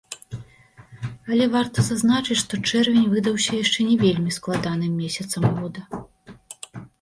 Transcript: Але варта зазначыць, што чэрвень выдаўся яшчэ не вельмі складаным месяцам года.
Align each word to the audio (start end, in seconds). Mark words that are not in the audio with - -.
Але 1.33 1.45
варта 1.55 1.83
зазначыць, 1.89 2.37
што 2.43 2.59
чэрвень 2.69 3.05
выдаўся 3.11 3.51
яшчэ 3.63 3.79
не 3.91 3.97
вельмі 4.05 4.31
складаным 4.39 4.97
месяцам 5.05 5.43
года. 5.61 5.81